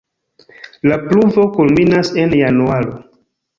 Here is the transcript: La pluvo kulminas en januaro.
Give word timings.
La 0.91 0.97
pluvo 1.09 1.45
kulminas 1.59 2.13
en 2.25 2.35
januaro. 2.43 2.99